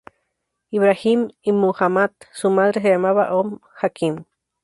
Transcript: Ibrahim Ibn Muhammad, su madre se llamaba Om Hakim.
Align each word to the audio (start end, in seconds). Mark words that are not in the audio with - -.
Ibrahim 0.71 1.29
Ibn 1.43 1.55
Muhammad, 1.59 2.09
su 2.33 2.49
madre 2.49 2.81
se 2.81 2.89
llamaba 2.89 3.35
Om 3.35 3.59
Hakim. 3.81 4.23